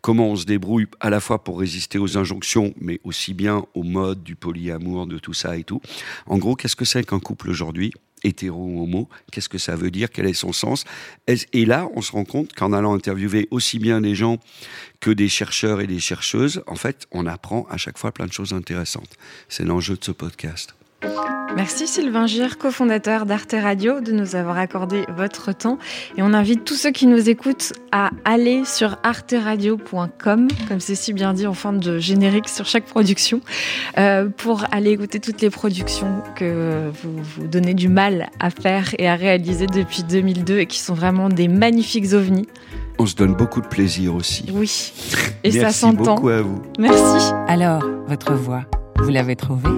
Comment 0.00 0.30
on 0.30 0.36
se 0.36 0.44
débrouille 0.44 0.86
à 1.00 1.10
la 1.10 1.18
fois 1.18 1.42
pour 1.42 1.58
résister 1.58 1.98
aux 1.98 2.16
injonctions, 2.16 2.72
mais 2.80 3.00
aussi 3.04 3.34
bien 3.34 3.66
au 3.74 3.82
mode 3.82 4.22
du 4.22 4.36
polyamour, 4.36 5.06
de 5.06 5.18
tout 5.18 5.34
ça 5.34 5.56
et 5.56 5.64
tout? 5.64 5.80
En 6.26 6.38
gros, 6.38 6.54
qu'est-ce 6.54 6.76
que 6.76 6.84
c'est 6.84 7.04
qu'un 7.04 7.18
couple 7.18 7.50
aujourd'hui? 7.50 7.92
Hétéro 8.24 8.64
ou 8.64 8.84
homo, 8.84 9.08
qu'est-ce 9.32 9.48
que 9.48 9.58
ça 9.58 9.74
veut 9.74 9.90
dire, 9.90 10.08
quel 10.08 10.26
est 10.26 10.34
son 10.34 10.52
sens? 10.52 10.84
Et 11.26 11.64
là, 11.64 11.88
on 11.94 12.00
se 12.00 12.12
rend 12.12 12.24
compte 12.24 12.52
qu'en 12.52 12.72
allant 12.72 12.94
interviewer 12.94 13.48
aussi 13.50 13.80
bien 13.80 14.00
des 14.00 14.14
gens 14.14 14.38
que 15.00 15.10
des 15.10 15.28
chercheurs 15.28 15.80
et 15.80 15.88
des 15.88 15.98
chercheuses, 15.98 16.62
en 16.68 16.76
fait, 16.76 17.08
on 17.10 17.26
apprend 17.26 17.66
à 17.68 17.76
chaque 17.76 17.98
fois 17.98 18.12
plein 18.12 18.26
de 18.26 18.32
choses 18.32 18.52
intéressantes. 18.52 19.10
C'est 19.48 19.64
l'enjeu 19.64 19.96
de 19.96 20.04
ce 20.04 20.12
podcast. 20.12 20.74
Merci 21.54 21.86
Sylvain 21.86 22.26
Gire, 22.26 22.58
cofondateur 22.58 23.26
d'Arte 23.26 23.54
Radio, 23.60 24.00
de 24.00 24.12
nous 24.12 24.36
avoir 24.36 24.56
accordé 24.56 25.04
votre 25.14 25.52
temps. 25.52 25.78
Et 26.16 26.22
on 26.22 26.32
invite 26.32 26.64
tous 26.64 26.74
ceux 26.74 26.90
qui 26.90 27.06
nous 27.06 27.28
écoutent 27.28 27.72
à 27.92 28.10
aller 28.24 28.64
sur 28.64 28.96
arteradio.com, 29.02 30.48
comme 30.68 30.80
c'est 30.80 30.94
si 30.94 31.12
bien 31.12 31.34
dit 31.34 31.46
en 31.46 31.54
forme 31.54 31.78
de 31.78 31.98
générique 31.98 32.48
sur 32.48 32.66
chaque 32.66 32.86
production, 32.86 33.40
euh, 33.98 34.28
pour 34.28 34.64
aller 34.72 34.90
écouter 34.90 35.20
toutes 35.20 35.40
les 35.42 35.50
productions 35.50 36.22
que 36.36 36.90
vous 37.02 37.22
vous 37.22 37.46
donnez 37.46 37.74
du 37.74 37.88
mal 37.88 38.30
à 38.40 38.50
faire 38.50 38.94
et 38.98 39.08
à 39.08 39.14
réaliser 39.14 39.66
depuis 39.66 40.04
2002 40.04 40.58
et 40.58 40.66
qui 40.66 40.78
sont 40.78 40.94
vraiment 40.94 41.28
des 41.28 41.48
magnifiques 41.48 42.12
ovnis. 42.12 42.48
On 42.98 43.06
se 43.06 43.14
donne 43.14 43.34
beaucoup 43.34 43.60
de 43.60 43.66
plaisir 43.66 44.14
aussi. 44.14 44.46
Oui, 44.52 44.92
et 45.44 45.50
ça 45.50 45.70
s'entend. 45.70 45.96
Merci 45.96 46.14
beaucoup 46.14 46.28
à 46.28 46.40
vous. 46.40 46.62
Merci. 46.78 47.32
Alors, 47.46 47.82
votre 48.06 48.34
voix, 48.34 48.64
vous 48.98 49.10
l'avez 49.10 49.36
trouvée? 49.36 49.68